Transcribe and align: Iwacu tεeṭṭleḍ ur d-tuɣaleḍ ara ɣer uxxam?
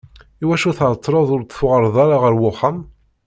Iwacu 0.43 0.71
tεeṭṭleḍ 0.77 1.27
ur 1.35 1.41
d-tuɣaleḍ 1.43 1.95
ara 2.03 2.15
ɣer 2.23 2.33
uxxam? 2.49 2.77